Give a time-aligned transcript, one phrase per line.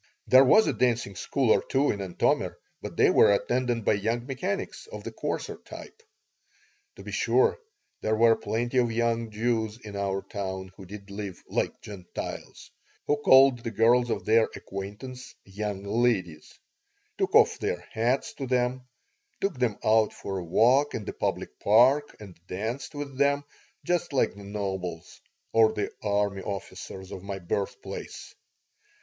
[0.25, 4.25] There was a dancing school or two in Antomir, but they were attended by young
[4.25, 6.01] mechanics of the coarser type.
[6.95, 7.59] To be sure,
[8.01, 12.71] there were plenty of young Jews in our town who did live "like Gentiles,"
[13.05, 16.57] who called the girls of their acquaintance "young ladies,"
[17.19, 18.87] took off their hats to them,
[19.39, 23.43] took them out for a walk in the public park, and danced with them,
[23.83, 25.21] just like the nobles
[25.53, 28.33] or the army officers of my birthplace.